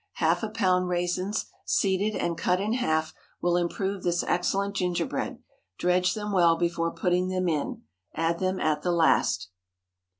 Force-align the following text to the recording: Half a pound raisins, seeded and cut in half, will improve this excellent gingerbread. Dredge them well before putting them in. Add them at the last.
Half 0.13 0.41
a 0.41 0.49
pound 0.49 0.87
raisins, 0.89 1.45
seeded 1.63 2.15
and 2.19 2.35
cut 2.35 2.59
in 2.59 2.73
half, 2.73 3.13
will 3.39 3.55
improve 3.55 4.01
this 4.01 4.23
excellent 4.23 4.75
gingerbread. 4.75 5.43
Dredge 5.77 6.15
them 6.15 6.31
well 6.31 6.57
before 6.57 6.89
putting 6.89 7.27
them 7.27 7.47
in. 7.47 7.83
Add 8.15 8.39
them 8.39 8.59
at 8.59 8.81
the 8.81 8.91
last. 8.91 9.49